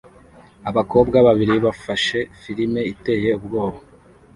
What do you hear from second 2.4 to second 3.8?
firime iteye ubwoba